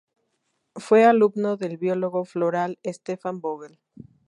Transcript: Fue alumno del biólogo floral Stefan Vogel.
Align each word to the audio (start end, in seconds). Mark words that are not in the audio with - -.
Fue 0.75 1.05
alumno 1.05 1.57
del 1.57 1.77
biólogo 1.77 2.25
floral 2.25 2.79
Stefan 2.83 3.39
Vogel. 3.39 3.79